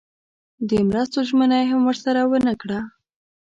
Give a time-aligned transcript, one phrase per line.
[0.69, 2.79] د مرستو ژمنه یې هم ورسره ونه کړه.